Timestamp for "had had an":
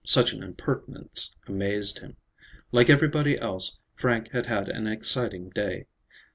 4.31-4.87